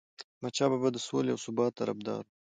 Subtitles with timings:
[0.33, 2.27] احمدشاه بابا د سولې او ثبات طرفدار و.